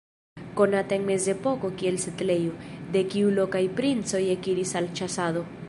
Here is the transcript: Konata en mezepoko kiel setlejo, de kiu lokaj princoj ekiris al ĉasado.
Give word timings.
Konata 0.59 0.95
en 0.99 1.03
mezepoko 1.09 1.69
kiel 1.81 1.99
setlejo, 2.05 2.55
de 2.97 3.05
kiu 3.13 3.37
lokaj 3.41 3.63
princoj 3.81 4.23
ekiris 4.37 4.77
al 4.81 4.93
ĉasado. 5.01 5.49